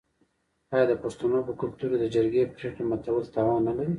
آیا 0.73 0.85
د 0.89 0.93
پښتنو 1.03 1.39
په 1.47 1.53
کلتور 1.61 1.89
کې 1.91 1.97
د 1.99 2.05
جرګې 2.15 2.51
پریکړه 2.55 2.83
ماتول 2.89 3.23
تاوان 3.35 3.61
نلري؟ 3.67 3.89